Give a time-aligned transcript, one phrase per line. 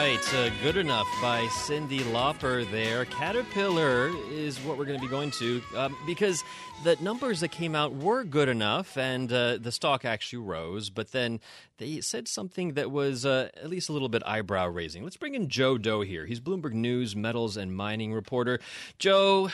[0.00, 3.04] Right, uh, good enough by Cyndi Lauper there.
[3.04, 6.42] Caterpillar is what we're going to be going to um, because
[6.84, 11.12] the numbers that came out were good enough and uh, the stock actually rose, but
[11.12, 11.38] then
[11.76, 15.04] they said something that was uh, at least a little bit eyebrow raising.
[15.04, 16.24] Let's bring in Joe Deaux here.
[16.24, 18.58] He's Bloomberg News metals and mining reporter.
[18.98, 19.50] Joe,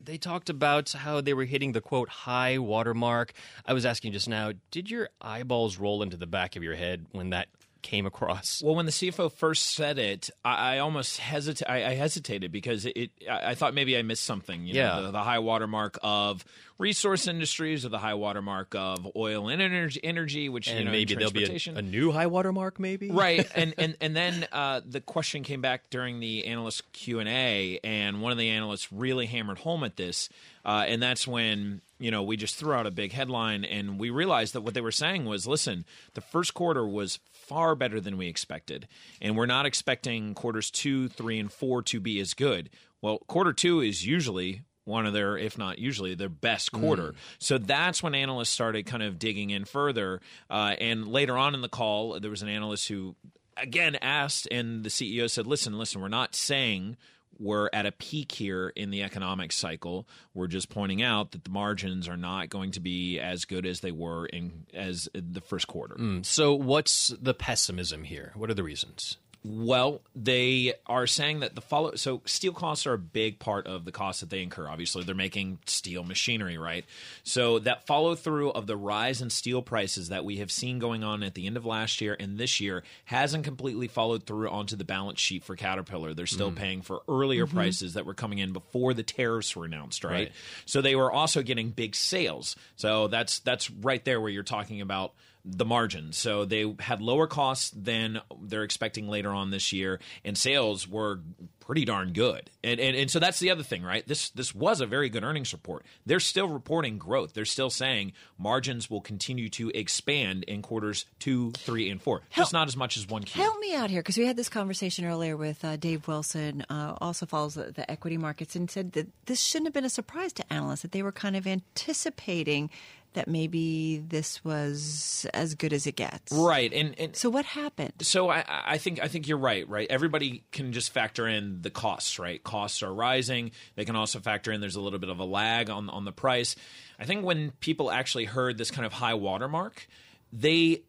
[0.00, 3.34] they talked about how they were hitting the quote high watermark.
[3.66, 7.04] I was asking just now, did your eyeballs roll into the back of your head
[7.12, 7.48] when that
[7.82, 8.62] came across?
[8.62, 11.70] Well, when the CFO first said it, I, I almost hesitated.
[11.70, 13.10] I, I, hesitated because it.
[13.30, 14.64] I, I, thought maybe I missed something.
[14.66, 16.44] You know, yeah, the, the, high watermark of
[16.78, 20.90] resource industries or the high watermark of oil and energy, energy which and you know,
[20.90, 23.10] maybe there'll be a, a, new high watermark, maybe.
[23.10, 27.28] Right, and and and then uh, the question came back during the analyst Q and
[27.28, 30.28] A, and one of the analysts really hammered home at this,
[30.64, 34.10] uh, and that's when you know, we just threw out a big headline and we
[34.10, 38.16] realized that what they were saying was listen, the first quarter was far better than
[38.16, 38.88] we expected.
[39.20, 42.70] And we're not expecting quarters two, three, and four to be as good.
[43.00, 47.12] Well, quarter two is usually one of their, if not usually, their best quarter.
[47.12, 47.14] Mm.
[47.38, 50.20] So that's when analysts started kind of digging in further.
[50.50, 53.14] Uh, and later on in the call, there was an analyst who
[53.56, 56.96] again asked, and the CEO said, "Listen, listen, we're not saying
[57.38, 60.06] we're at a peak here in the economic cycle.
[60.34, 63.80] We're just pointing out that the margins are not going to be as good as
[63.80, 65.96] they were in as the first quarter.
[65.96, 68.32] Mm, so, what's the pessimism here?
[68.34, 69.16] What are the reasons?
[69.44, 73.84] Well, they are saying that the follow so steel costs are a big part of
[73.84, 74.68] the cost that they incur.
[74.68, 76.84] Obviously, they're making steel machinery, right?
[77.24, 81.02] So that follow through of the rise in steel prices that we have seen going
[81.02, 84.76] on at the end of last year and this year hasn't completely followed through onto
[84.76, 86.14] the balance sheet for Caterpillar.
[86.14, 86.56] They're still mm.
[86.56, 87.56] paying for earlier mm-hmm.
[87.56, 90.12] prices that were coming in before the tariffs were announced, right?
[90.12, 90.32] right?
[90.66, 92.54] So they were also getting big sales.
[92.76, 95.14] So that's that's right there where you're talking about
[95.44, 96.16] the margins.
[96.16, 101.20] So they had lower costs than they're expecting later on this year, and sales were
[101.60, 102.50] pretty darn good.
[102.64, 104.06] And, and and so that's the other thing, right?
[104.06, 105.84] This this was a very good earnings report.
[106.06, 107.34] They're still reporting growth.
[107.34, 112.22] They're still saying margins will continue to expand in quarters two, three, and four.
[112.30, 113.42] Help, just not as much as one Q.
[113.42, 116.96] Help me out here because we had this conversation earlier with uh, Dave Wilson, uh,
[117.00, 120.32] also follows the, the equity markets, and said that this shouldn't have been a surprise
[120.34, 122.70] to analysts that they were kind of anticipating
[123.14, 126.32] that maybe this was as good as it gets.
[126.32, 126.72] Right.
[126.72, 127.92] And, and so what happened?
[128.02, 129.86] So I, I think I think you're right, right?
[129.90, 132.42] Everybody can just factor in the costs, right?
[132.42, 133.52] Costs are rising.
[133.74, 136.12] They can also factor in there's a little bit of a lag on on the
[136.12, 136.56] price.
[136.98, 139.86] I think when people actually heard this kind of high watermark,
[140.32, 140.82] they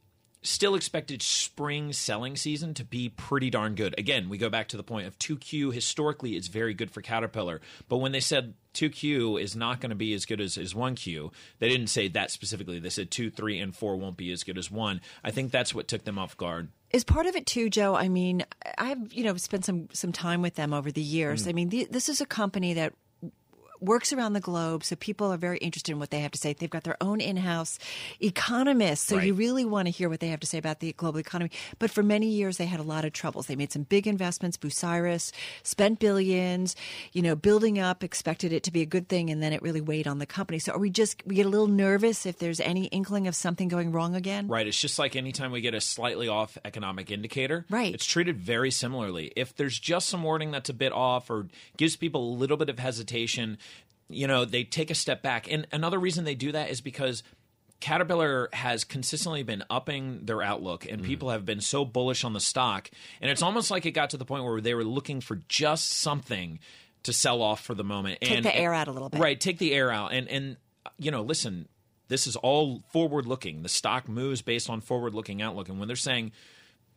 [0.43, 3.95] still expected spring selling season to be pretty darn good.
[3.97, 7.61] Again, we go back to the point of 2Q historically is very good for Caterpillar,
[7.89, 11.31] but when they said 2Q is not going to be as good as, as 1Q.
[11.59, 12.79] They didn't say that specifically.
[12.79, 14.99] They said 2, 3, and 4 won't be as good as 1.
[15.23, 16.69] I think that's what took them off guard.
[16.91, 17.95] Is part of it too, Joe?
[17.95, 18.45] I mean,
[18.77, 21.45] I've you know spent some some time with them over the years.
[21.45, 21.49] Mm.
[21.49, 22.93] I mean, the, this is a company that
[23.83, 26.53] works around the globe, so people are very interested in what they have to say.
[26.53, 27.79] They've got their own in-house
[28.21, 29.27] economists, so right.
[29.27, 31.51] you really want to hear what they have to say about the global economy.
[31.79, 33.47] But for many years, they had a lot of troubles.
[33.47, 35.31] They made some big investments, Bucyrus,
[35.63, 36.75] spent billions,
[37.11, 39.81] you know, building up, expected it to be a good thing, and then it really
[39.81, 40.59] weighed on the company.
[40.59, 43.67] So are we just we get a little nervous if there's any inkling of something
[43.67, 44.47] going wrong again?
[44.47, 44.67] Right.
[44.67, 47.93] It's just like anytime we get a slightly off economic indicator, right?
[47.93, 49.31] It's treated very similarly.
[49.35, 52.69] If there's just some wording that's a bit off or gives people a little bit
[52.69, 53.57] of hesitation,
[54.09, 55.51] you know, they take a step back.
[55.51, 57.23] And another reason they do that is because
[57.79, 61.05] Caterpillar has consistently been upping their outlook, and mm.
[61.05, 62.89] people have been so bullish on the stock.
[63.19, 65.91] And it's almost like it got to the point where they were looking for just
[65.91, 66.59] something
[67.03, 68.21] to sell off for the moment.
[68.21, 69.19] Take and, the air out a little bit.
[69.19, 70.13] Right, take the air out.
[70.13, 70.57] And, and
[70.97, 71.67] you know, listen,
[72.07, 73.63] this is all forward looking.
[73.63, 75.67] The stock moves based on forward looking outlook.
[75.67, 76.31] And when they're saying,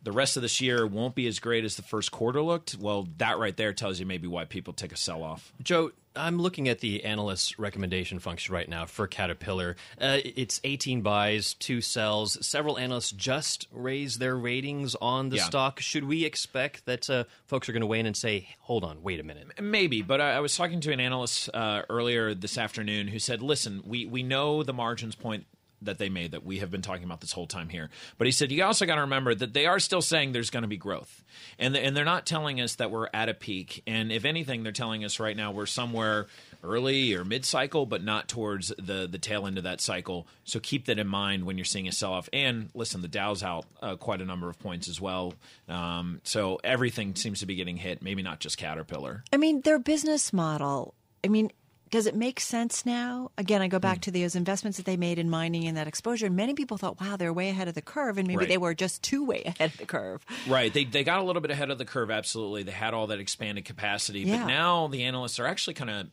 [0.07, 3.09] the rest of this year won't be as great as the first quarter looked, well,
[3.17, 5.51] that right there tells you maybe why people take a sell off.
[5.61, 9.75] Joe, I'm looking at the analyst recommendation function right now for Caterpillar.
[9.99, 12.37] Uh, it's 18 buys, two sells.
[12.47, 15.43] Several analysts just raised their ratings on the yeah.
[15.43, 15.81] stock.
[15.81, 19.03] Should we expect that uh, folks are going to weigh in and say, hold on,
[19.03, 19.61] wait a minute?
[19.61, 23.41] Maybe, but I, I was talking to an analyst uh, earlier this afternoon who said,
[23.41, 25.47] listen, we, we know the margins point
[25.81, 27.89] that they made that we have been talking about this whole time here.
[28.17, 30.63] But he said you also got to remember that they are still saying there's going
[30.63, 31.23] to be growth,
[31.59, 33.83] and and they're not telling us that we're at a peak.
[33.87, 36.27] And if anything, they're telling us right now we're somewhere
[36.63, 40.27] early or mid cycle, but not towards the the tail end of that cycle.
[40.43, 42.29] So keep that in mind when you're seeing a sell off.
[42.33, 45.33] And listen, the Dow's out uh, quite a number of points as well.
[45.67, 48.01] Um, so everything seems to be getting hit.
[48.01, 49.23] Maybe not just Caterpillar.
[49.31, 50.93] I mean, their business model.
[51.23, 51.51] I mean,
[51.89, 53.31] does it make sense now?
[53.37, 54.01] Again, I go back hmm.
[54.01, 56.25] to those investments that they made in mining and that exposure.
[56.25, 58.17] And many people thought, wow, they're way ahead of the curve.
[58.17, 58.47] And maybe Right.
[58.47, 60.25] they were just too way ahead of the curve.
[60.47, 60.73] Right.
[60.73, 62.11] They they got a little bit ahead of the curve.
[62.11, 62.63] Absolutely.
[62.63, 64.39] They had all that expanded capacity, Yeah.
[64.39, 66.07] but now the analysts are actually kind of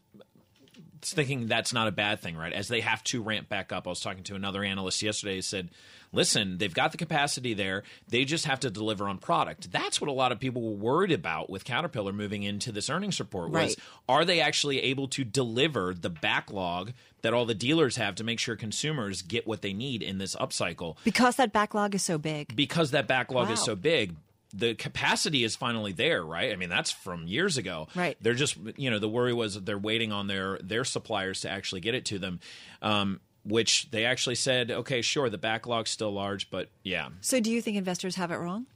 [1.12, 2.52] thinking that's not a bad thing, right?
[2.52, 3.86] As they have to ramp back up.
[3.86, 5.70] I was talking to another analyst yesterday who said,
[6.12, 7.82] "Listen, they've got the capacity there.
[8.08, 11.12] They just have to deliver on product." That's what a lot of people were worried
[11.12, 13.76] about with Caterpillar moving into this earnings report was Right.
[14.08, 16.92] are they actually able to deliver the backlog
[17.22, 20.34] that all the dealers have to make sure consumers get what they need in this
[20.36, 20.96] upcycle?
[21.04, 22.54] Because that backlog is so big.
[22.54, 24.14] because that backlog is so big
[24.56, 28.16] the capacity is finally there right i mean that's from years ago Right.
[28.20, 31.50] they're just you know the worry was that they're waiting on their their suppliers to
[31.50, 32.38] actually get it to them
[32.82, 37.50] um, which they actually said okay sure the backlog's still large but yeah So do
[37.50, 38.66] you think investors have it wrong?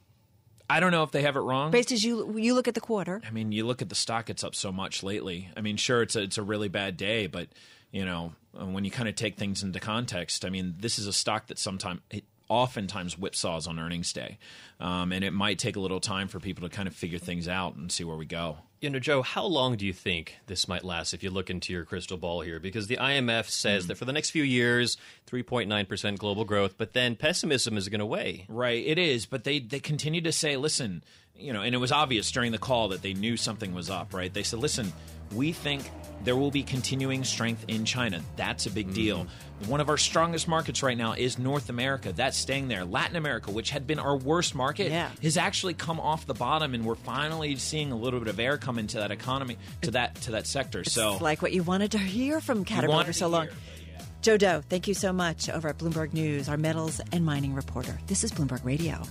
[0.69, 2.81] i don't know if they have it wrong Based as you you look at the
[2.81, 3.21] quarter.
[3.27, 5.49] I mean, you look at the stock; it's up so much lately.
[5.57, 7.47] I mean, sure, it's a, it's a really bad day, but
[7.91, 11.13] you know, when you kind of take things into context, I mean, this is a
[11.13, 14.37] stock that sometimes, it oftentimes whipsaws on earnings day,
[14.79, 17.47] um, and it might take a little time for people to kind of figure things
[17.47, 18.57] out and see where we go.
[18.81, 21.73] You know, Joe, how long do you think this might last if you look into
[21.73, 22.59] your crystal ball here?
[22.59, 24.97] Because the IMF says that for the next few years,
[25.29, 28.45] 3.9% global growth, but then pessimism is going to weigh.
[28.47, 31.03] Right, it is, but they they continue to say, listen,
[31.39, 34.13] you know, and it was obvious during the call that they knew something was up,
[34.13, 34.33] right?
[34.33, 34.91] They said, listen,
[35.33, 35.89] we think
[36.23, 38.21] there will be continuing strength in China.
[38.35, 38.95] That's a big mm-hmm.
[38.95, 39.27] deal.
[39.67, 42.11] One of our strongest markets right now is North America.
[42.11, 42.83] That's staying there.
[42.83, 45.09] Latin America, which had been our worst market, Yeah.
[45.21, 48.57] has actually come off the bottom, and we're finally seeing a little bit of air
[48.57, 50.83] come into that economy, to that to that sector.
[50.83, 53.43] So, like what you wanted to hear from Caterpillar for to so long.
[53.43, 53.53] hear,
[54.21, 57.97] Joe Deaux, thank you so much over at Bloomberg News, our metals and mining reporter.
[58.07, 59.01] This is Bloomberg Radio.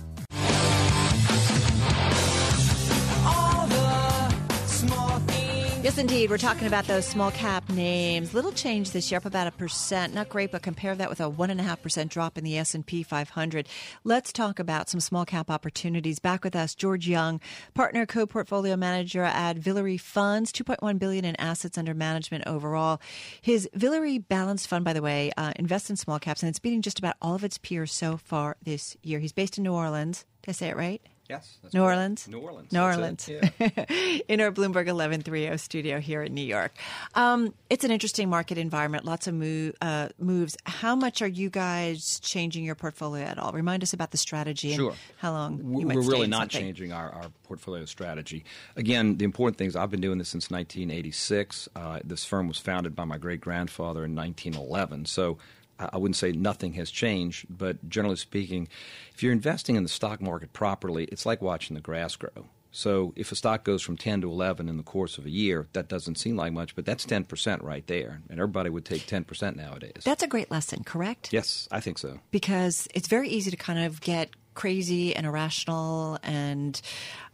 [5.89, 6.29] Yes, indeed.
[6.29, 8.35] We're talking about those small cap names.
[8.35, 10.13] Little change this year, up about a percent.
[10.13, 12.59] Not great, but compare that with a one and a half percent drop in the
[12.59, 13.67] S and P 500.
[14.03, 16.19] Let's talk about some small cap opportunities.
[16.19, 17.41] Back with us, George Young,
[17.73, 23.01] partner co-portfolio manager at Villere Funds, 2.1 billion in assets under management overall.
[23.41, 26.83] His Villere Balanced Fund, by the way, uh, invests in small caps, and it's beating
[26.83, 29.17] just about all of its peers so far this year.
[29.17, 30.23] He's based in New Orleans.
[30.43, 31.01] Did I say it right?
[31.29, 31.57] Yes.
[31.61, 31.95] That's New correct.
[31.97, 32.27] Orleans?
[32.27, 32.71] New Orleans.
[32.71, 33.29] New Orleans.
[33.59, 33.85] yeah.
[34.27, 36.73] in our Bloomberg 1130 studio here in New York.
[37.13, 40.57] Um, it's an interesting market environment, lots of move, uh, moves.
[40.65, 43.51] How much are you guys changing your portfolio at all?
[43.51, 44.93] Remind us about the strategy and Sure.
[45.17, 46.61] how long We're might we're stay really in not something.
[46.61, 48.43] changing our, our portfolio strategy.
[48.75, 51.69] Again, the important thing is I've been doing this since 1986.
[51.75, 55.05] Uh, this firm was founded by my great grandfather in 1911.
[55.05, 55.37] So
[55.79, 58.67] I wouldn't say nothing has changed, but generally speaking,
[59.13, 62.47] if you're investing in the stock market properly, it's like watching the grass grow.
[62.71, 65.67] So if a stock goes from 10 to 11 in the course of a year,
[65.73, 68.21] that doesn't seem like much, but that's 10% right there.
[68.29, 70.03] And everybody would take 10% nowadays.
[70.03, 71.33] That's a great lesson, correct?
[71.33, 72.19] yes, I think so.
[72.29, 76.79] Because it's very easy to kind of get crazy and irrational and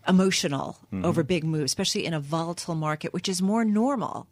[0.08, 1.03] emotional Mm-hmm.
[1.03, 4.27] over big moves, especially in a volatile market, which is more normal,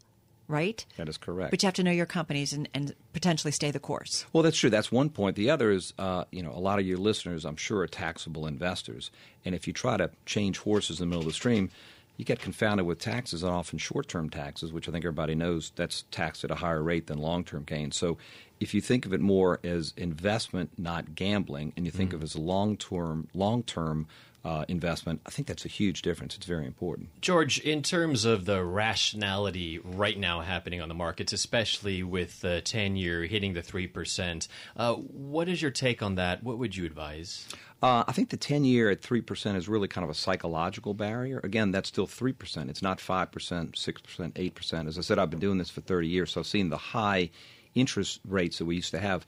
[0.48, 0.84] right?
[0.96, 1.50] That is correct.
[1.50, 4.26] But you have to know your companies and, and potentially stay the course.
[4.32, 4.70] Well, that's true.
[4.70, 5.36] That's one point.
[5.36, 8.46] The other is, uh, you know, a lot of your listeners, I'm sure, are taxable
[8.46, 9.10] investors,
[9.44, 11.70] and if you try to change horses in the middle of the stream,
[12.16, 16.04] you get confounded with taxes, and often short-term taxes, which I think everybody knows that's
[16.10, 17.96] taxed at a higher rate than long-term gains.
[17.96, 18.18] So,
[18.60, 22.24] if you think of it more as investment, not gambling, and you think of it
[22.24, 24.06] as long-term, long-term
[24.44, 26.36] uh, investment, I think that's a huge difference.
[26.36, 27.08] It's very important.
[27.20, 32.60] George, in terms of the rationality right now happening on the markets, especially with the
[32.60, 36.42] 10 year hitting the 3%, uh, what is your take on that?
[36.42, 37.48] What would you advise?
[37.82, 41.40] Uh, I think the 10 year at 3% is really kind of a psychological barrier.
[41.42, 42.68] Again, that's still 3%.
[42.68, 44.88] It's not 5%, 6%, 8%.
[44.88, 47.30] As I said, I've been doing this for 30 years, so I've seen the high
[47.74, 49.26] interest rates that we used to have.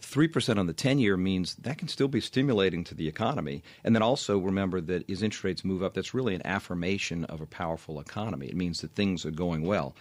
[0.00, 3.62] 3% on the 10 year means that can still be stimulating to the economy.
[3.84, 7.40] And then also remember that as interest rates move up, that's really an affirmation of
[7.40, 8.46] a powerful economy.
[8.46, 9.94] It means that things are going well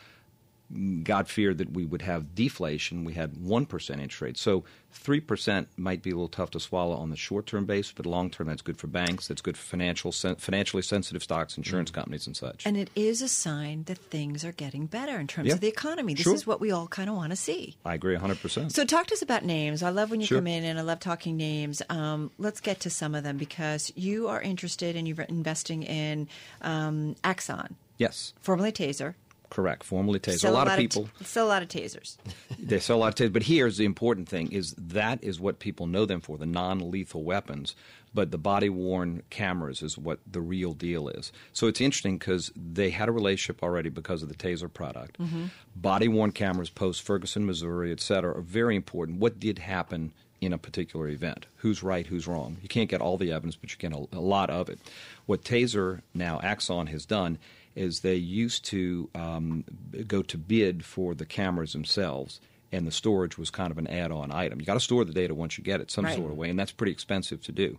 [1.03, 3.03] God feared that we would have deflation.
[3.03, 4.37] We had 1% interest rate.
[4.37, 8.05] So 3% might be a little tough to swallow on the short term basis, but
[8.05, 9.27] long term, that's good for banks.
[9.27, 11.95] That's good for financial, financially sensitive stocks, insurance mm.
[11.95, 12.65] companies, and such.
[12.67, 15.53] And it is a sign that things are getting better in terms yeah.
[15.55, 16.13] of the economy.
[16.13, 16.35] This sure.
[16.35, 17.75] is what we all kind of want to see.
[17.83, 18.71] I agree 100%.
[18.71, 19.81] So, talk to us about names.
[19.81, 20.37] I love when you sure.
[20.37, 21.81] come in, and I love talking names.
[21.89, 26.27] Um, let's get to some of them because you are interested and you're investing in
[26.61, 27.75] um, Axon.
[27.97, 28.33] Yes.
[28.39, 29.15] Formerly Taser.
[29.49, 29.83] Correct.
[29.83, 30.39] Formerly tasers.
[30.39, 31.09] Still a lot, a lot of people.
[31.17, 32.17] T- still a lot of tasers.
[32.59, 33.33] they sell a lot of tasers.
[33.33, 37.75] But here's the important thing: is that is what people know them for—the non-lethal weapons.
[38.11, 41.31] But the body-worn cameras is what the real deal is.
[41.53, 45.19] So it's interesting because they had a relationship already because of the taser product.
[45.19, 45.45] Mm-hmm.
[45.75, 49.19] Body-worn cameras, post Ferguson, Missouri, et cetera, are very important.
[49.19, 50.13] What did happen?
[50.41, 51.45] in a particular event.
[51.57, 52.57] Who's right, who's wrong.
[52.61, 54.79] You can't get all the evidence, but you get a, a lot of it.
[55.25, 57.37] What Taser, now Axon, has done
[57.79, 59.63] is they used to um,
[60.07, 64.31] go to bid for the cameras themselves and the storage was kind of an add-on
[64.31, 64.59] item.
[64.59, 66.15] You got to store the data once you get it some right.
[66.15, 67.77] sort of way, and that's pretty expensive to do.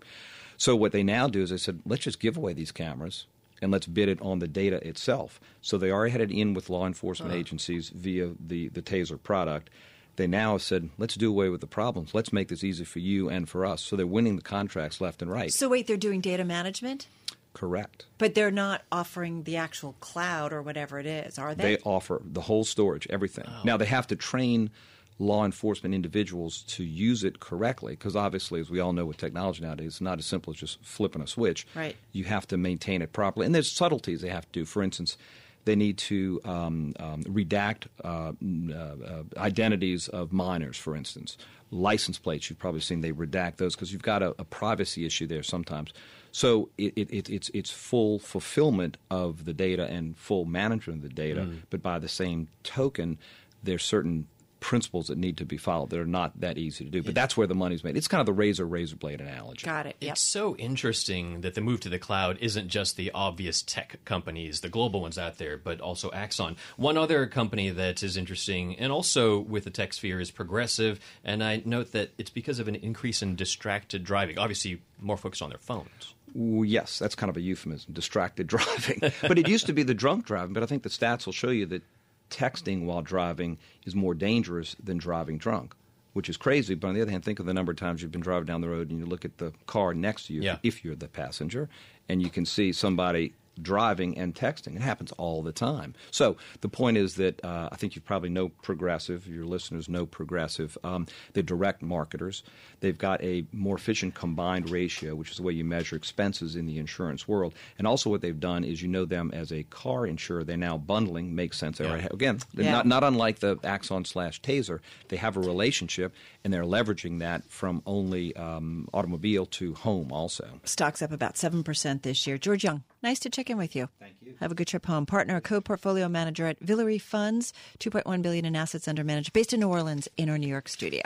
[0.56, 3.26] So what they now do is they said, let's just give away these cameras
[3.62, 5.40] and let's bid it on the data itself.
[5.62, 7.40] So they already had it in with law enforcement uh-huh.
[7.40, 9.70] agencies via the, the Taser product.
[10.16, 12.14] They now have said, let's do away with the problems.
[12.14, 13.80] Let's make this easy for you and for us.
[13.80, 15.52] So they're winning the contracts left and right.
[15.52, 17.06] So wait, they're doing data management?
[17.52, 18.06] Correct.
[18.18, 21.76] But they're not offering the actual cloud or whatever it is, are they?
[21.76, 23.44] They offer the whole storage, everything.
[23.48, 23.62] Oh.
[23.64, 24.70] Now they have to train
[25.18, 29.62] law enforcement individuals to use it correctly because obviously as we all know with technology
[29.62, 33.02] nowadays it's not as simple as just flipping a switch right you have to maintain
[33.02, 35.18] it properly and there's subtleties they have to do for instance
[35.64, 41.36] they need to um, um, redact uh, uh, uh, identities of minors, for instance.
[41.70, 45.26] License plates, you've probably seen they redact those because you've got a, a, privacy issue
[45.26, 45.92] there sometimes.
[46.32, 51.14] So it, it, it's it's full fulfillment of the data and full management of the
[51.14, 51.62] data, mm.
[51.70, 53.18] but by the same token,
[53.62, 54.26] there's certain
[54.60, 57.02] principles that need to be followed that are not that easy to do.
[57.02, 57.96] But that's where the money's made.
[57.96, 59.64] It's kind of the razor razor blade analogy.
[59.64, 59.96] Got it.
[60.00, 60.12] Yep.
[60.12, 64.60] It's so interesting that the move to the cloud isn't just the obvious tech companies,
[64.60, 66.56] the global ones out there, but also Axon.
[66.76, 71.00] One other company that is interesting, and also with the tech sphere, is Progressive.
[71.24, 74.38] And I note that it's because of an increase in distracted driving.
[74.38, 76.14] Obviously, more focused on their phones.
[76.34, 79.00] Yes, that's kind of a euphemism, distracted driving.
[79.22, 81.50] but it used to be the drunk driving, but I think the stats will show
[81.50, 81.82] you that
[82.30, 85.74] texting while driving is more dangerous than driving drunk,
[86.12, 86.74] which is crazy.
[86.74, 88.60] But on the other hand, think of the number of times you've been driving down
[88.60, 90.58] the road and you look at the car next to you, yeah.
[90.62, 91.68] if you're the passenger,
[92.08, 94.76] and you can see somebody driving and texting.
[94.76, 95.94] It happens all the time.
[96.10, 99.26] So the point is that uh, I think you probably know Progressive.
[99.26, 100.76] Your listeners know Progressive.
[100.84, 102.42] Um, they're direct marketers.
[102.80, 106.66] They've got a more efficient combined ratio, which is the way you measure expenses in
[106.66, 107.54] the insurance world.
[107.78, 110.44] And also, what they've done is you know them as a car insurer.
[110.44, 111.34] They're now bundling.
[111.34, 111.80] Makes sense.
[111.80, 112.08] Yeah.
[112.10, 112.70] Again, yeah.
[112.70, 114.80] not not unlike the Axon slash Taser.
[115.08, 116.14] They have a relationship,
[116.44, 120.12] and they're leveraging that from only um, automobile to home.
[120.12, 122.38] Also, stocks up about seven percent this year.
[122.38, 123.88] George Young, nice to check in with you.
[123.98, 124.34] Thank you.
[124.40, 125.04] Have a good trip home.
[125.04, 129.60] Partner, a co-portfolio manager at Villere Funds, 2.1 billion in assets under management, based in
[129.60, 131.02] New Orleans, in our New York studio.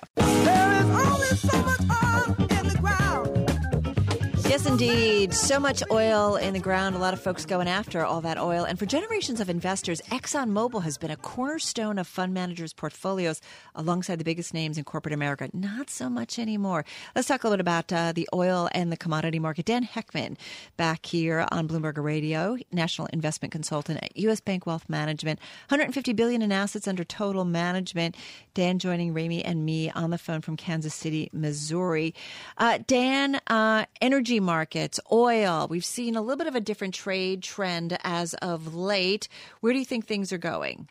[4.54, 5.34] Yes, indeed.
[5.34, 6.94] So much oil in the ground.
[6.94, 8.62] A lot of folks going after all that oil.
[8.62, 13.40] And for generations of investors, ExxonMobil has been a cornerstone of fund managers' portfolios
[13.74, 15.48] alongside the biggest names in corporate America.
[15.52, 16.84] Not so much anymore.
[17.16, 19.64] Let's talk a little bit about uh, the oil and the commodity market.
[19.64, 20.36] Dan Heckman
[20.76, 24.38] back here on Bloomberg Radio, national investment consultant at U.S.
[24.38, 25.40] Bank Wealth Management.
[25.68, 28.14] 150 billion in assets under total management.
[28.54, 32.14] Dan joining Ramy and me on the phone from Kansas City, Missouri.
[32.56, 35.66] Uh, Dan, uh, energy markets, oil.
[35.68, 39.28] We've seen a little bit of a different trade trend as of late.
[39.60, 40.88] Where do you think things are going?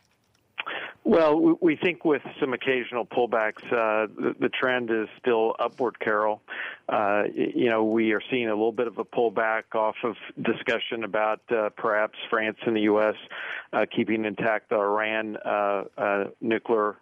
[1.06, 4.08] Well, we think with some occasional pullbacks, uh,
[4.40, 6.42] the, trend is still upward, Carol.
[6.88, 11.04] Uh, you know, we are seeing a little bit of a pullback off of discussion
[11.04, 13.16] about uh, perhaps France and the U.S.
[13.74, 16.96] Uh, keeping intact the Iran uh, uh, nuclear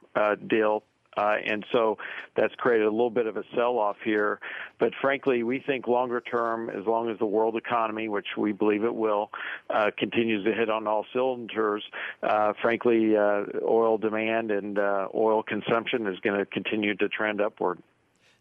[0.47, 0.83] deal
[1.17, 1.97] uh, and so
[2.35, 4.39] that's created a little bit of a sell off here.
[4.79, 8.83] But frankly, we think longer term, as long as the world economy, which we believe
[8.83, 9.29] it will,
[9.69, 11.83] uh, continues to hit on all cylinders,
[12.23, 17.41] uh, frankly, uh, oil demand and uh, oil consumption is going to continue to trend
[17.41, 17.79] upward.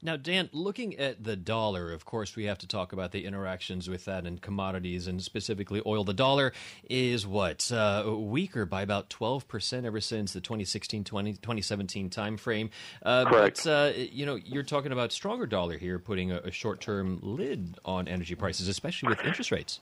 [0.02, 3.88] Now, Dan, looking at the dollar, of course, we have to talk about the interactions
[3.88, 6.04] with that and commodities and specifically oil.
[6.04, 6.52] The dollar
[6.88, 7.70] is what?
[7.70, 12.70] Uh, weaker by about 12% ever since the 2016 2017 timeframe.
[13.02, 13.64] Uh, Correct.
[13.64, 17.18] But, uh, you know, you're talking about stronger dollar here, putting a, a short term
[17.22, 19.80] lid on energy prices, especially with interest rates.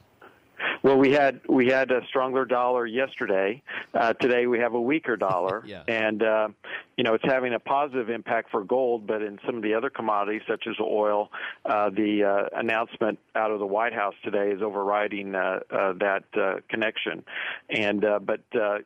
[0.82, 3.62] Well, we had we had a stronger dollar yesterday.
[3.94, 5.82] Uh, today we have a weaker dollar, yeah.
[5.88, 6.48] and uh,
[6.96, 9.06] you know it's having a positive impact for gold.
[9.06, 11.30] But in some of the other commodities, such as oil,
[11.64, 16.24] uh, the uh, announcement out of the White House today is overriding uh, uh, that
[16.36, 17.24] uh, connection.
[17.70, 18.78] And uh, but uh,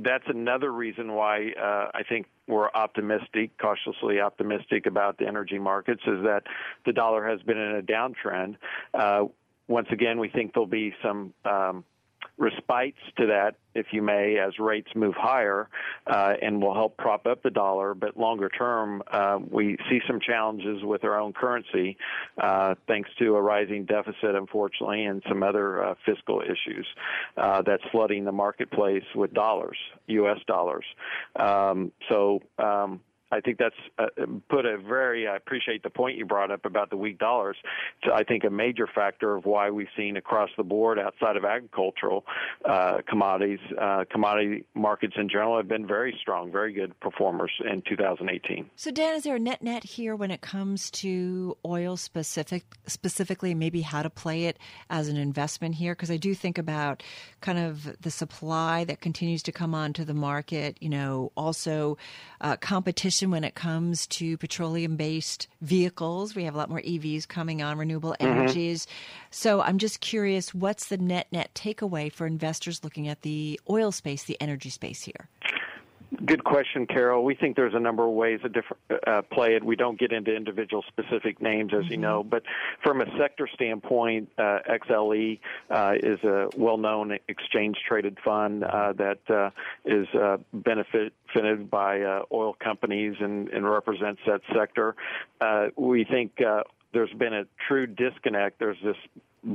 [0.00, 6.02] that's another reason why uh, I think we're optimistic, cautiously optimistic about the energy markets,
[6.06, 6.42] is that
[6.84, 8.56] the dollar has been in a downtrend.
[8.92, 9.26] Uh,
[9.68, 11.84] once again, we think there'll be some um,
[12.38, 15.68] respites to that, if you may, as rates move higher,
[16.06, 17.94] uh, and will help prop up the dollar.
[17.94, 21.96] But longer term, uh, we see some challenges with our own currency,
[22.40, 26.86] uh, thanks to a rising deficit, unfortunately, and some other uh, fiscal issues
[27.36, 30.38] uh, that's flooding the marketplace with dollars, U.S.
[30.46, 30.84] dollars.
[31.36, 32.40] Um, so.
[32.58, 34.06] Um, I think that's uh,
[34.48, 35.28] put a very.
[35.28, 37.56] I appreciate the point you brought up about the weak dollars.
[38.02, 41.44] It's, I think a major factor of why we've seen across the board, outside of
[41.44, 42.24] agricultural
[42.64, 47.82] uh, commodities, uh, commodity markets in general have been very strong, very good performers in
[47.82, 48.70] 2018.
[48.76, 53.54] So, Dan, is there a net net here when it comes to oil specific, specifically,
[53.54, 54.58] maybe how to play it
[54.88, 55.94] as an investment here?
[55.94, 57.02] Because I do think about
[57.42, 60.78] kind of the supply that continues to come onto the market.
[60.80, 61.98] You know, also
[62.40, 62.56] uh,
[63.26, 66.34] when it comes to petroleum based vehicles.
[66.34, 68.38] We have a lot more EVs coming on, renewable Mm-hmm.
[68.40, 68.86] energies.
[69.30, 73.92] So I'm just curious what's the net net takeaway for investors looking at the oil
[73.92, 75.28] space, the energy space here?
[76.24, 77.22] Good question, Carol.
[77.22, 79.62] We think there's a number of ways to uh, play it.
[79.62, 82.44] We don't get into individual specific names, as you know, but
[82.82, 85.38] from a sector standpoint, uh, XLE
[85.70, 89.50] uh, is a well-known exchange-traded fund uh, that uh,
[89.84, 94.96] is uh, benefited by uh, oil companies and, and represents that sector.
[95.42, 96.62] Uh, we think uh,
[96.94, 98.58] there's been a true disconnect.
[98.58, 98.96] There's this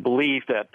[0.03, 0.69] belief that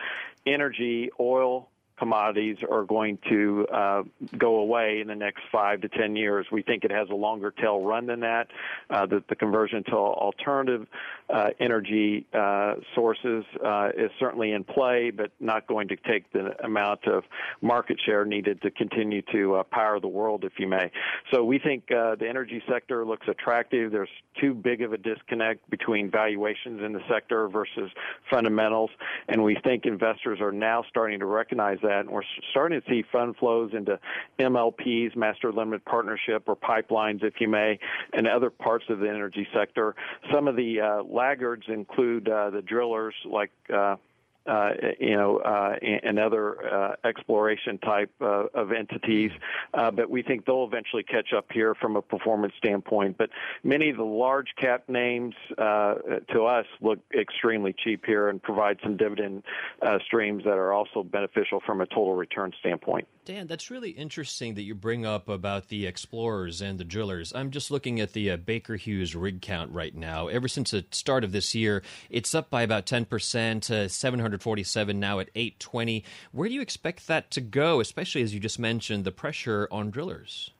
[0.44, 1.68] energy, oil,
[1.98, 4.02] commodities are going to uh,
[4.36, 6.46] go away in the next five to ten years.
[6.52, 8.48] We think it has a longer tail run than that.
[8.90, 10.86] Uh, that the conversion to alternative
[11.30, 16.54] uh, energy uh, sources uh, is certainly in play, but not going to take the
[16.64, 17.24] amount of
[17.60, 20.90] market share needed to continue to uh, power the world, if you may.
[21.32, 23.92] So we think the energy sector looks attractive.
[23.92, 24.08] There's
[24.40, 27.90] too big of a disconnect between valuations in the sector versus
[28.30, 28.90] fundamentals,
[29.28, 33.04] and we think investors are now starting to recognize that, and we're starting to see
[33.10, 33.98] fund flows into
[34.38, 37.78] MLPs, master limited partnership, or pipelines, if you may,
[38.12, 39.94] and other parts of the energy sector.
[40.32, 43.96] Some of the uh, laggards include uh, the drillers like uh,
[44.48, 49.30] uh, you know, uh, and other uh, exploration type uh, of entities.
[49.74, 53.16] Uh, but we think they'll eventually catch up here from a performance standpoint.
[53.18, 53.30] But
[53.62, 55.94] many of the large cap names uh,
[56.32, 59.42] to us look extremely cheap here and provide some dividend
[60.06, 63.06] streams that are also beneficial from a total return standpoint.
[63.28, 67.30] Dan, that's really interesting that you bring up about the explorers and the drillers.
[67.34, 70.28] I'm just looking at the uh, Baker Hughes rig count right now.
[70.28, 74.38] Ever since the start of this year, it's up by about 10% to uh, 700
[74.38, 76.04] 147 now at 820.
[76.32, 79.90] Where do you expect that to go, especially as you just mentioned the pressure on
[79.90, 80.52] drillers?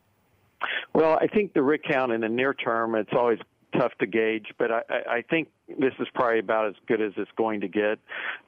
[0.93, 3.39] Well, I think the rig count in the near term, it's always
[3.77, 7.31] tough to gauge, but I, I think this is probably about as good as it's
[7.37, 7.99] going to get.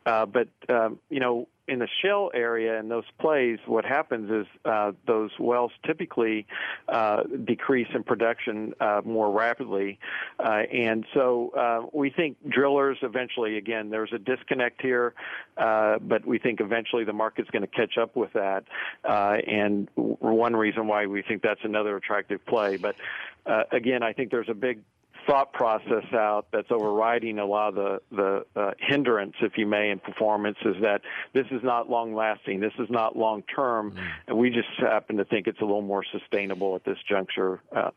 [0.07, 4.47] Uh, but um, you know, in the shale area and those plays, what happens is
[4.65, 6.47] uh, those wells typically
[6.89, 9.99] uh, decrease in production uh, more rapidly,
[10.41, 13.57] uh, and so uh, we think drillers eventually.
[13.57, 15.15] Again, there's a disconnect here,
[15.57, 18.65] uh, but we think eventually the market's going to catch up with that,
[19.05, 22.79] and one reason why we think that's another attractive play.
[22.79, 22.97] But
[23.71, 24.81] again, I think there's a big
[25.31, 29.91] thought process out that's overriding a lot of the the uh, hindrance, if you may,
[29.91, 32.59] in performance is that this is not long lasting.
[32.59, 34.07] This is not long term, mm-hmm.
[34.27, 37.61] and we just happen to think it's a little more sustainable at this juncture.
[37.75, 37.91] Uh,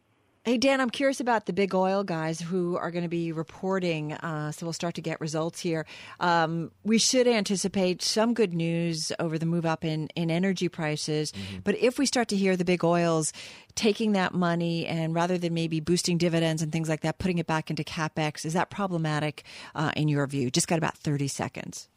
[0.45, 4.11] Hey, Dan, I'm curious about the big oil guys who are going to be reporting.
[4.11, 5.85] Uh, so we'll start to get results here.
[6.19, 11.31] Um, we should anticipate some good news over the move up in, in energy prices.
[11.31, 11.59] Mm-hmm.
[11.63, 13.31] But if we start to hear the big oils
[13.75, 17.47] taking that money and rather than maybe boosting dividends and things like that, putting it
[17.47, 19.43] back into capex, is that problematic
[19.75, 20.51] uh, in your view?
[20.51, 21.87] Just got about 30 seconds.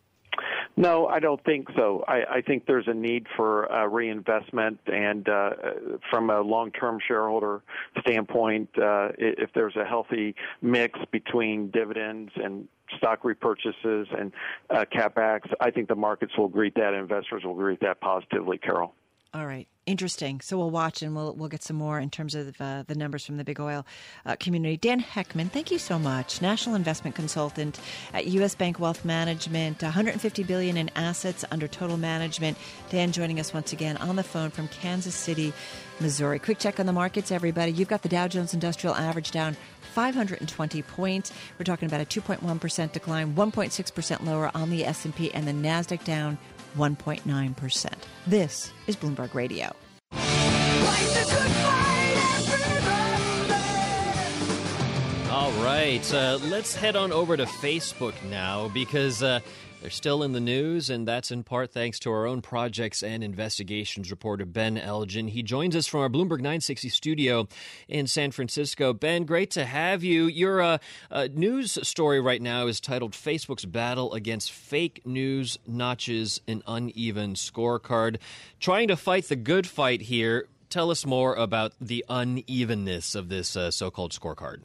[0.79, 2.05] No, I don't think so.
[2.07, 5.51] I, I think there's a need for uh, reinvestment, and uh,
[6.11, 7.63] from a long-term shareholder
[8.01, 14.33] standpoint, uh, if there's a healthy mix between dividends and stock repurchases and
[14.69, 16.93] uh, capex, I think the markets will greet that.
[16.93, 18.59] Investors will greet that positively.
[18.59, 18.95] Carol.
[19.37, 19.69] All right.
[19.85, 20.41] interesting.
[20.41, 23.27] So we'll watch and we'll we'll get some more in terms of uh, the numbers
[23.27, 23.87] from the big oil
[24.25, 24.79] uh, community.
[24.79, 26.41] Dan Heckman, thank you so much.
[26.41, 27.79] National investment consultant
[28.15, 28.55] at U.S.
[28.55, 32.57] Bank Wealth Management, 150 billion in assets under total management.
[32.89, 35.53] Dan joining us once again on the phone from Kansas City,
[36.01, 36.39] Missouri.
[36.39, 37.73] Quick check on the markets, everybody.
[37.73, 39.55] You've got the Dow Jones Industrial Average down
[39.95, 41.31] 520 points.
[41.59, 46.39] We're talking about a 2.1% decline, 1.6% lower on the S&P and the Nasdaq down
[46.77, 47.93] 1.9%.
[48.27, 49.75] This is Bloomberg Radio.
[55.31, 59.41] All right, uh, let's head on over to Facebook now because uh,
[59.81, 63.23] they're still in the news, and that's in part thanks to our own projects and
[63.23, 65.29] investigations reporter, Ben Elgin.
[65.29, 67.47] He joins us from our Bloomberg 960 studio
[67.87, 68.93] in San Francisco.
[68.93, 70.25] Ben, great to have you.
[70.25, 70.79] Your uh,
[71.11, 77.35] uh, news story right now is titled Facebook's Battle Against Fake News Notches an Uneven
[77.35, 78.19] Scorecard.
[78.59, 80.49] Trying to fight the good fight here.
[80.69, 84.63] Tell us more about the unevenness of this uh, so called scorecard.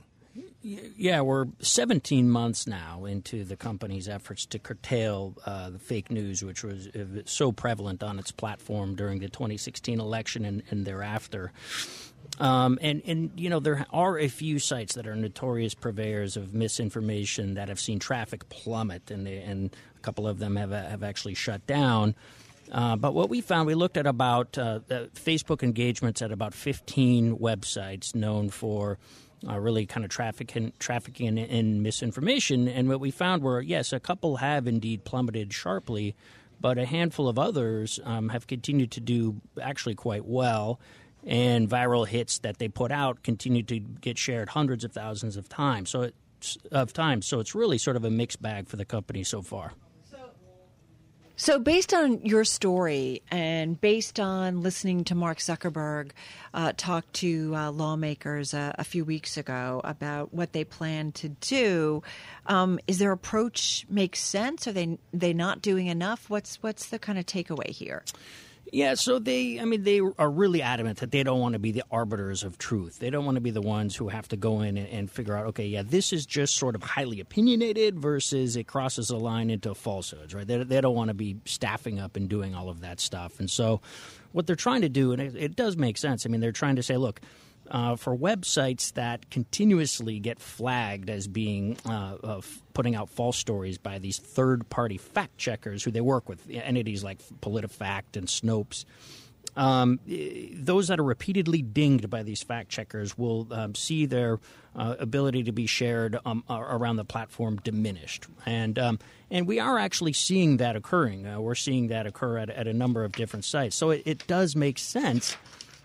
[0.64, 6.44] Yeah, we're 17 months now into the company's efforts to curtail uh, the fake news,
[6.44, 11.52] which was uh, so prevalent on its platform during the 2016 election and, and thereafter.
[12.40, 16.54] Um, and, and, you know, there are a few sites that are notorious purveyors of
[16.54, 21.02] misinformation that have seen traffic plummet, and, they, and a couple of them have, have
[21.02, 22.14] actually shut down.
[22.72, 24.80] Uh, but what we found, we looked at about uh,
[25.16, 29.00] Facebook engagements at about 15 websites known for
[29.48, 32.68] uh, really kind of trafficking, trafficking in, in, misinformation.
[32.68, 36.16] And what we found were, yes, a couple have indeed plummeted sharply,
[36.60, 40.80] but a handful of others um, have continued to do actually quite well.
[41.26, 45.48] And viral hits that they put out continue to get shared hundreds of thousands of
[45.48, 45.92] times.
[45.92, 46.12] So
[46.72, 47.28] of times.
[47.28, 49.74] So it's really sort of a mixed bag for the company so far.
[51.42, 56.12] So, based on your story and based on listening to Mark Zuckerberg
[56.54, 61.30] uh, talk to uh, lawmakers uh, a few weeks ago about what they plan to
[61.30, 62.04] do,
[62.46, 64.68] um, is their approach make sense?
[64.68, 66.30] Are they they not doing enough?
[66.30, 68.04] What's what's the kind of takeaway here?
[68.74, 71.74] Yeah, so they, I mean, they are really adamant that they don't want to be
[71.74, 73.00] the arbiters of truth.
[73.00, 75.36] They don't want to be the ones who have to go in and, and, figure
[75.36, 79.50] out, okay, yeah, this is just sort of highly opinionated versus it crosses a line
[79.50, 80.48] into falsehoods, right?
[80.48, 83.42] They, they don't want to be staffing up and doing all of that stuff.
[83.42, 83.82] And so
[84.32, 86.78] what they're trying to do, and it, it does make sense, I mean, they're trying
[86.78, 87.20] to say, look,
[87.72, 92.42] uh, for websites that continuously get flagged as being uh, uh,
[92.74, 97.04] putting out false stories by these third party fact checkers who they work with, entities
[97.04, 98.84] like PolitiFact and Snopes.
[99.56, 100.00] Um,
[100.54, 104.40] those that are repeatedly dinged by these fact checkers will um, see their
[104.76, 109.78] uh, ability to be shared um, around the platform diminished, and um, and we are
[109.78, 111.28] actually seeing that occurring.
[111.28, 114.26] Uh, we're seeing that occur at, at a number of different sites, so it, it
[114.28, 115.36] does make sense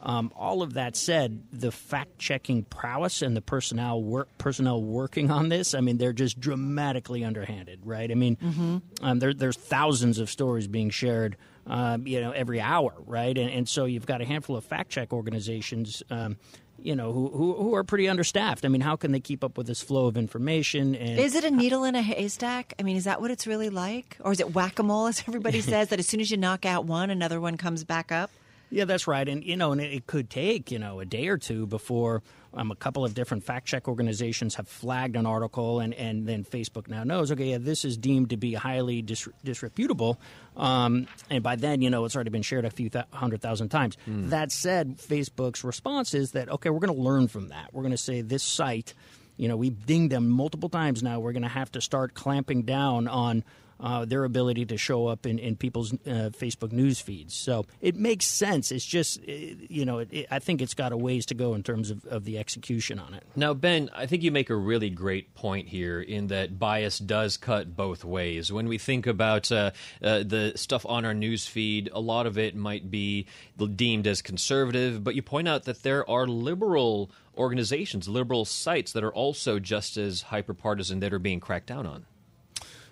[0.07, 5.33] um, all of that said, the fact checking prowess and the personnel work personnel working
[5.33, 8.09] on this, I mean, they're just dramatically underhanded, right?
[8.09, 8.77] I mean, mm-hmm.
[9.03, 13.37] um, there, there's thousands of stories being shared, um, you know, every hour, right?
[13.37, 16.05] And, and, so you've got a handful of fact check organizations.
[16.09, 16.37] Um,
[16.79, 18.65] you know, who, who, who are pretty understaffed.
[18.65, 20.95] I mean, how can they keep up with this flow of information?
[20.95, 22.75] And is it a needle in a haystack?
[22.79, 25.25] I mean, is that what it's really like, or is it whack a mole, as
[25.27, 28.31] everybody says, that as soon as you knock out one, another one comes back up?
[28.71, 29.29] Yeah, that's right.
[29.29, 32.71] And, you know, and it could take, you know, a day or two before um,
[32.71, 36.89] a couple of different fact check organizations have flagged an article, and, and then Facebook
[36.89, 40.19] now knows, okay, yeah, this is deemed to be highly dis- disreputable.
[40.57, 43.69] Um, and by then, you know, it's already been shared a few th- hundred thousand
[43.69, 43.97] times.
[44.09, 44.31] Mm.
[44.31, 47.73] That said, Facebook's response is that, okay, we're going to learn from that.
[47.73, 48.95] We're going to say this site,
[49.37, 51.21] you know, we've dinged them multiple times now.
[51.21, 53.45] We're going to have to start clamping down on
[53.81, 57.35] uh, their ability to show up in, in people's uh, Facebook news feeds.
[57.35, 58.73] So it makes sense.
[58.73, 59.33] It's just, uh,
[59.69, 62.05] you know, it, it, I think it's got a ways to go in terms of,
[62.07, 63.25] of the execution on it.
[63.35, 67.37] Now, Ben, I think you make a really great point here in that bias does
[67.37, 68.53] cut both ways.
[68.53, 72.39] When we think about uh, uh, the stuff on our news feed, a lot of
[72.39, 73.27] it might be
[73.75, 79.05] deemed as conservative, but you point out that there are liberal organizations, liberal sites that
[79.05, 82.07] are also just as hyper partisan that are being cracked down on.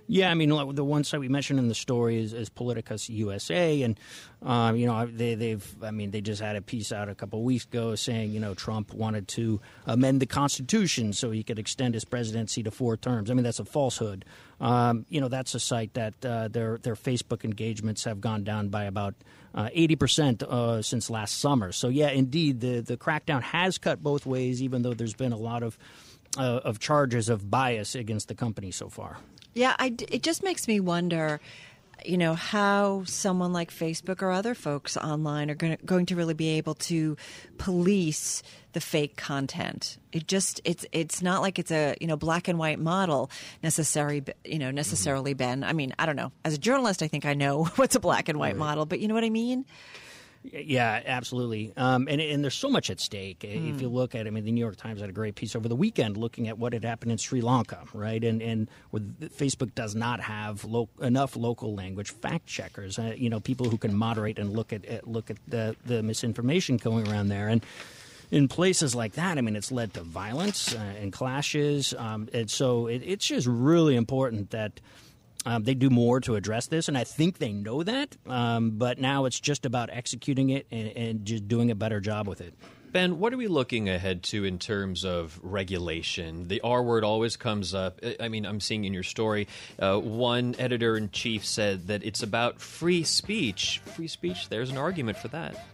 [0.06, 3.80] Yeah, I mean, the one site we mentioned in the story is, is Politicus USA,
[3.82, 3.98] and
[4.42, 7.38] um, you know they, they've, I mean, they just had a piece out a couple
[7.38, 11.58] of weeks ago saying you know Trump wanted to amend the Constitution so he could
[11.58, 13.30] extend his presidency to four terms.
[13.30, 14.26] I mean, that's a falsehood.
[14.60, 18.68] Um, you know, that's a site that uh, their their Facebook engagements have gone down
[18.68, 19.14] by about
[19.54, 21.72] uh, eighty uh, percent uh, since last summer.
[21.72, 25.38] So yeah, indeed, the the crackdown has cut both ways, even though there's been a
[25.38, 25.78] lot of
[26.36, 29.18] uh, of charges of bias against the company so far.
[29.54, 31.40] Yeah, I, it just makes me wonder
[32.04, 36.16] you know how someone like Facebook or other folks online are going to, going to
[36.16, 37.16] really be able to
[37.58, 39.98] police the fake content.
[40.12, 43.30] It just it's it's not like it's a you know black and white model
[43.62, 45.38] necessary you know necessarily mm-hmm.
[45.60, 45.64] Ben.
[45.64, 46.32] I mean I don't know.
[46.44, 49.08] As a journalist, I think I know what's a black and white model, but you
[49.08, 49.64] know what I mean.
[50.52, 51.72] Yeah, absolutely.
[51.76, 53.42] Um, and and there's so much at stake.
[53.42, 53.74] Hmm.
[53.74, 55.68] If you look at, I mean, the New York Times had a great piece over
[55.68, 58.22] the weekend looking at what had happened in Sri Lanka, right?
[58.22, 59.02] And and where
[59.38, 63.78] Facebook does not have lo- enough local language fact checkers, uh, you know, people who
[63.78, 67.64] can moderate and look at, at look at the the misinformation going around there and.
[68.30, 72.50] In places like that, I mean, it's led to violence uh, and clashes, um, and
[72.50, 74.80] so it, it's just really important that
[75.44, 78.16] um, they do more to address this, and I think they know that.
[78.26, 82.28] Um, but now it's just about executing it and, and just doing a better job
[82.28, 82.54] with it.
[82.94, 86.46] Ben, what are we looking ahead to in terms of regulation?
[86.46, 87.98] The R word always comes up.
[88.20, 89.48] I- mean, I'm seeing in your story,
[89.80, 93.80] uh, one editor in chief said that it's about free speech.
[93.84, 95.66] Free speech, there's an argument for that.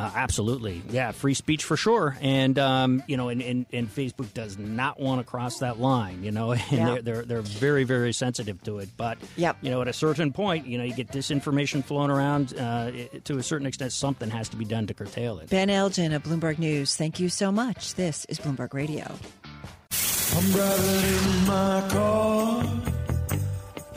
[0.00, 4.32] Uh, absolutely, yeah, free speech for sure, and um, you know, and, and, and Facebook
[4.32, 6.86] does not want to cross that line, you know, and Yeah.
[6.86, 8.88] they're, they're they're very very sensitive to it.
[8.96, 9.58] But Yep.
[9.60, 12.54] you know, at a certain point, you know, you get disinformation flowing around.
[12.56, 15.50] Uh, it, to a certain extent, something has to be done to curtail it.
[15.50, 16.96] Ben Elgin of Bloomberg News.
[16.96, 17.94] Thank you so much.
[17.94, 19.04] This is Bloomberg Radio.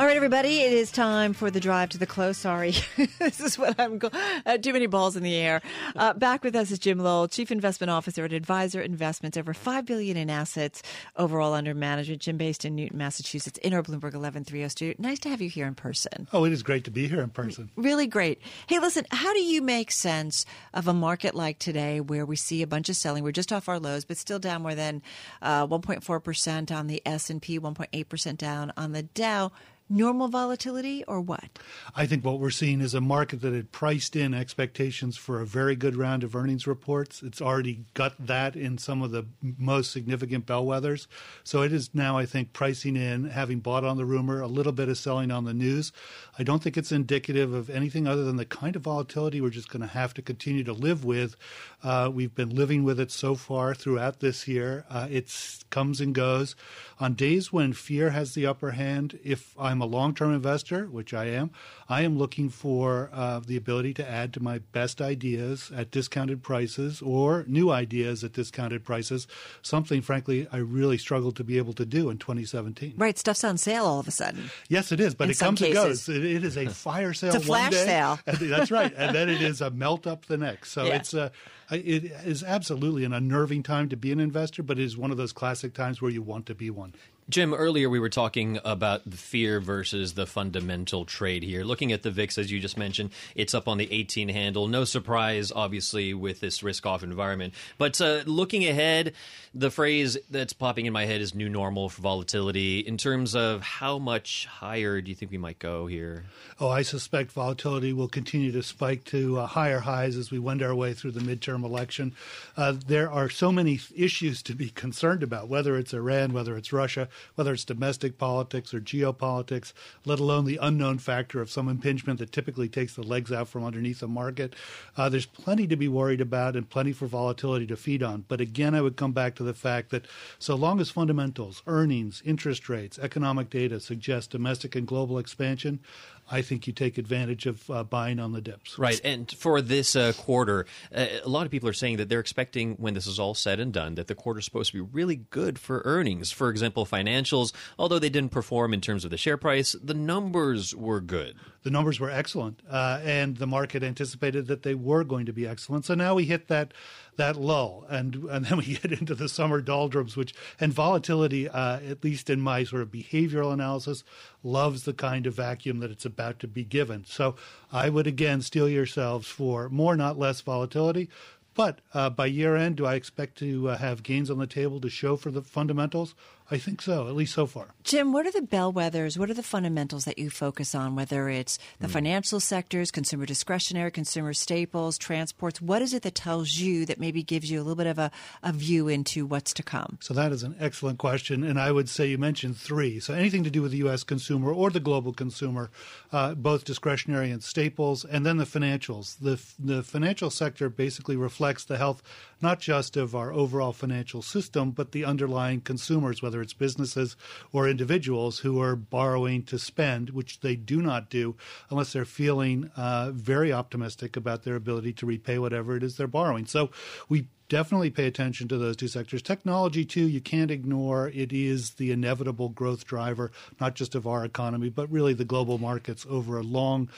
[0.00, 2.38] All right, everybody, it is time for the drive to the close.
[2.38, 2.72] Sorry,
[3.18, 4.14] this is what I'm going.
[4.46, 5.60] Uh, too many balls in the air.
[5.96, 9.86] Uh, back with us is Jim Lowell, Chief Investment Officer at Adviser Investments, over five
[9.86, 10.84] billion in assets
[11.16, 12.22] overall under management.
[12.22, 14.94] Jim, based in Newton, Massachusetts, in our Bloomberg 1130 studio.
[14.98, 16.28] Nice to have you here in person.
[16.32, 17.68] Oh, it is great to be here in person.
[17.74, 18.40] Really great.
[18.68, 22.62] Hey, listen, how do you make sense of a market like today where we see
[22.62, 23.24] a bunch of selling?
[23.24, 25.02] We're just off our lows, but still down more than
[25.42, 29.50] uh, 1.4% on the S&P, 1.8% down on the Dow.
[29.90, 31.58] Normal volatility or what?
[31.94, 35.46] I think what we're seeing is a market that had priced in expectations for a
[35.46, 37.22] very good round of earnings reports.
[37.22, 41.06] It's already got that in some of the most significant bellwethers.
[41.42, 44.72] So it is now, I think, pricing in, having bought on the rumor, a little
[44.72, 45.90] bit of selling on the news.
[46.38, 49.70] I don't think it's indicative of anything other than the kind of volatility we're just
[49.70, 51.34] going to have to continue to live with.
[51.82, 54.84] Uh, we've been living with it so far throughout this year.
[54.90, 55.32] Uh, it
[55.70, 56.54] comes and goes.
[57.00, 61.12] On days when fear has the upper hand, if I'm a long term investor, which
[61.14, 61.50] I am,
[61.88, 66.42] I am looking for uh, the ability to add to my best ideas at discounted
[66.42, 69.26] prices or new ideas at discounted prices,
[69.62, 72.94] something, frankly, I really struggled to be able to do in 2017.
[72.96, 74.50] Right, stuff's on sale all of a sudden.
[74.68, 76.08] Yes, it is, but In it comes and goes.
[76.08, 77.34] It, it is a fire sale.
[77.36, 78.18] It's a one flash day, sale.
[78.26, 80.72] that's right, and then it is a melt up the next.
[80.72, 80.94] So Yeah.
[80.96, 81.30] it's uh,
[81.70, 85.16] it is absolutely an unnerving time to be an investor, but it is one of
[85.18, 86.94] those classic times where you want to be one.
[87.30, 91.62] Jim, earlier we were talking about the fear versus the fundamental trade here.
[91.62, 94.66] Looking at the VIX, as you just mentioned, it's up on the 18 handle.
[94.66, 97.52] No surprise, obviously, with this risk off environment.
[97.76, 99.12] But uh, looking ahead,
[99.54, 102.80] the phrase that's popping in my head is new normal for volatility.
[102.80, 106.24] In terms of how much higher do you think we might go here?
[106.58, 110.62] Oh, I suspect volatility will continue to spike to uh, higher highs as we wend
[110.62, 112.14] our way through the midterm election.
[112.56, 116.72] Uh, there are so many issues to be concerned about, whether it's Iran, whether it's
[116.72, 119.72] Russia, whether it's domestic politics or geopolitics,
[120.04, 123.64] let alone the unknown factor of some impingement that typically takes the legs out from
[123.64, 124.54] underneath the market.
[124.96, 128.24] Uh, there's plenty to be worried about and plenty for volatility to feed on.
[128.28, 130.06] But again, I would come back to the fact that
[130.38, 135.80] so long as fundamentals, earnings, interest rates, economic data suggest domestic and global expansion,
[136.30, 138.78] I think you take advantage of uh, buying on the dips.
[138.78, 139.00] Right.
[139.04, 142.74] And for this uh, quarter, uh, a lot of people are saying that they're expecting,
[142.74, 145.16] when this is all said and done, that the quarter is supposed to be really
[145.16, 146.30] good for earnings.
[146.30, 150.74] For example, financials, although they didn't perform in terms of the share price, the numbers
[150.74, 151.36] were good.
[151.62, 155.46] The numbers were excellent, uh, and the market anticipated that they were going to be
[155.46, 155.84] excellent.
[155.84, 156.72] So now we hit that
[157.18, 161.80] that lull, and and then we get into the summer doldrums, which and volatility, uh,
[161.80, 164.02] at least in my sort of behavioral analysis,
[164.42, 167.04] loves the kind of vacuum that it's about to be given.
[167.04, 167.36] So
[167.70, 171.08] I would again steel yourselves for more, not less volatility.
[171.54, 174.80] But uh, by year end, do I expect to uh, have gains on the table
[174.80, 176.14] to show for the fundamentals?
[176.50, 177.68] I think so, at least so far.
[177.84, 179.18] Jim, what are the bellwethers?
[179.18, 183.90] What are the fundamentals that you focus on, whether it's the financial sectors, consumer discretionary,
[183.90, 185.60] consumer staples, transports?
[185.60, 188.10] What is it that tells you that maybe gives you a little bit of a,
[188.42, 189.98] a view into what's to come?
[190.00, 192.98] So that is an excellent question, and I would say you mentioned three.
[192.98, 194.02] So anything to do with the U.S.
[194.02, 195.70] consumer or the global consumer,
[196.12, 199.18] uh, both discretionary and staples, and then the financials.
[199.18, 202.02] The the financial sector basically reflects the health
[202.40, 207.16] not just of our overall financial system, but the underlying consumers, whether it's businesses
[207.52, 211.34] or individuals who are borrowing to spend, which they do not do
[211.70, 216.06] unless they're feeling uh, very optimistic about their ability to repay whatever it is they're
[216.06, 216.46] borrowing.
[216.46, 216.70] So
[217.08, 219.22] we definitely pay attention to those two sectors.
[219.22, 221.08] Technology, too, you can't ignore.
[221.08, 225.58] It is the inevitable growth driver, not just of our economy, but really the global
[225.58, 226.88] markets over a long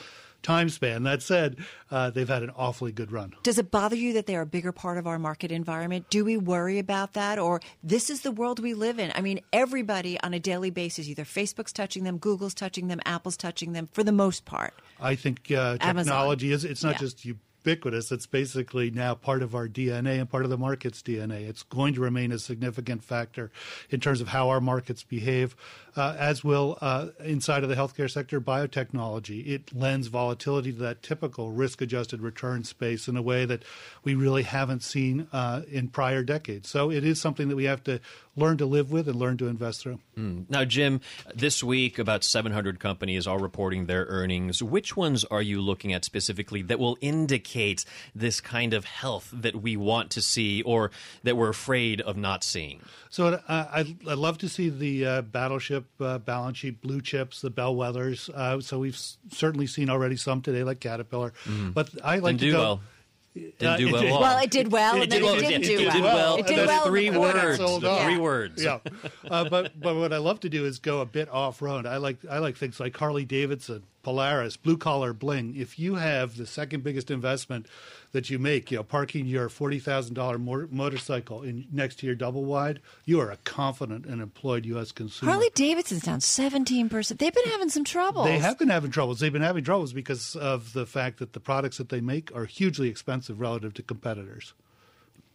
[0.43, 1.03] time span.
[1.03, 1.57] That said,
[1.89, 3.33] uh, they've had an awfully good run.
[3.43, 6.05] Does it bother you that they're a bigger part of our market environment?
[6.09, 7.39] Do we worry about that?
[7.39, 9.11] Or this is the world we live in?
[9.15, 13.37] I mean, everybody on a daily basis, either Facebook's touching them, Google's touching them, Apple's
[13.37, 14.73] touching them for the most part.
[14.99, 16.05] I think uh, Amazon.
[16.13, 16.99] technology is, it's not Yeah.
[16.99, 17.25] just
[17.63, 21.47] ubiquitous, it's basically now part of our DNA and part of the market's DNA.
[21.47, 23.51] It's going to remain a significant factor
[23.89, 25.55] in terms of how our markets behave,
[25.95, 29.47] uh, as will uh, inside of the healthcare sector, biotechnology.
[29.47, 33.63] It lends volatility to that typical risk adjusted return space in a way that
[34.03, 36.69] we really haven't seen uh, in prior decades.
[36.69, 37.99] So it is something that we have to
[38.35, 39.99] learn to live with and learn to invest through.
[40.15, 41.01] Now, Jim,
[41.33, 44.61] this week about 700 companies are reporting their earnings.
[44.61, 47.50] Which ones are you looking at specifically that will indicate
[48.15, 50.91] this kind of health that we want to see or
[51.23, 52.81] that we're afraid of not seeing?
[53.09, 57.41] So uh, I I love to see the uh, battleship uh, balance sheet blue chips,
[57.41, 58.29] the bellwethers.
[58.29, 61.33] Uh, so we've s- certainly seen already some today, like Caterpillar.
[61.73, 62.59] But I like Didn't to do go.
[62.59, 62.81] well.
[63.33, 64.01] Didn't Uh, do it well.
[64.01, 66.15] did- Well, it did well, and then it didn't do it did well.
[66.15, 66.35] well.
[66.37, 67.57] It did well, three and then it words.
[67.59, 68.03] sold The off.
[68.03, 68.61] three words.
[68.63, 68.79] Yeah,
[69.29, 71.85] uh, but but what I love to do is go a bit off road.
[71.85, 75.55] I like I like things like Harley Davidson, Polaris, blue collar bling.
[75.55, 77.67] If you have the second biggest investment
[78.11, 82.15] that you make, you know, parking your forty thousand dollar motorcycle in next to your
[82.15, 84.91] double wide, you are a confident and employed U.S.
[84.91, 85.31] consumer.
[85.31, 87.17] Harley Davidson's down 17%.
[87.17, 88.25] They've been having some troubles.
[88.25, 89.19] They have been having troubles.
[89.19, 92.45] They've been having troubles because of the fact that the products that they make are
[92.45, 94.53] hugely expensive relative to competitors.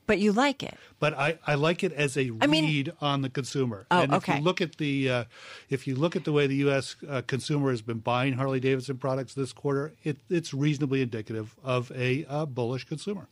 [0.07, 0.77] But you like it.
[1.01, 3.87] But I, I like it as a I mean- read on the consumer.
[3.91, 4.39] Oh, and if okay.
[4.39, 5.25] you look at the uh,
[5.69, 6.97] if you look at the way the U.S.
[7.09, 11.91] Uh, consumer has been buying Harley Davidson products this quarter, it, it's reasonably indicative of
[11.95, 13.29] a uh, bullish consumer.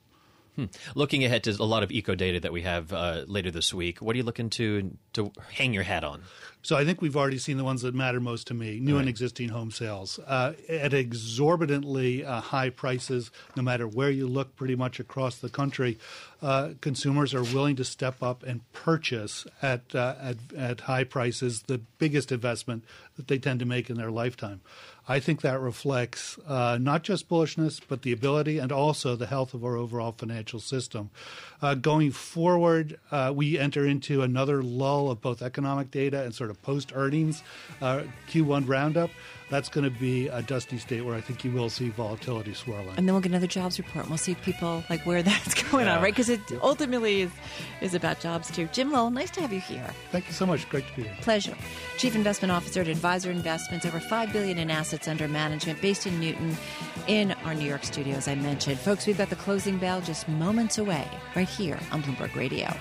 [0.95, 4.01] Looking ahead to a lot of eco data that we have uh, later this week,
[4.01, 6.23] what are you looking to to hang your hat on?
[6.65, 9.07] So I think we've already seen the ones that matter most to me: new and
[9.07, 13.31] existing home sales uh, at exorbitantly uh, high prices.
[13.55, 15.99] No matter where you look, pretty much across the country,
[16.41, 21.65] uh, consumers are willing to step up and purchase at, uh, at at high prices.
[21.67, 22.85] The biggest investment
[23.17, 24.63] that they tend to make in their lifetime.
[25.07, 29.53] I think that reflects uh, not just bullishness, but the ability and also the health
[29.53, 31.11] of our overall financial system.
[31.61, 36.49] Uh, going forward, uh, we enter into another lull of both economic data and sort
[36.49, 37.43] of post earnings
[37.81, 39.11] uh, Q1 roundup.
[39.51, 42.95] That's going to be a dusty state where I think you will see volatility swirling.
[42.97, 44.05] And then we'll get another jobs report.
[44.05, 46.13] and We'll see people like where that's going on, right?
[46.13, 47.31] Because it ultimately is
[47.81, 48.69] is about jobs too.
[48.73, 49.87] Jim Lowell, nice to have you here.
[50.11, 50.69] Thank you so much.
[50.71, 51.17] Great to be here.
[51.21, 51.55] Pleasure.
[51.99, 56.19] Chief Investment Officer at Adviser Investments, over five billion in assets under management, based in
[56.19, 56.57] Newton,
[57.07, 58.79] in our New York studio, as I mentioned.
[58.79, 62.75] Folks, we've got the closing bell just moments away, right here on Bloomberg Radio.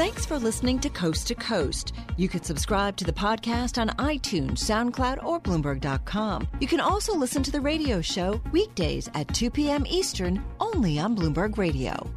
[0.00, 1.92] Thanks for listening to Coast to Coast.
[2.16, 6.48] You can subscribe to the podcast on iTunes, SoundCloud, or Bloomberg.com.
[6.58, 9.84] You can also listen to the radio show weekdays at 2 p.m.
[9.86, 12.10] Eastern only on Bloomberg Radio.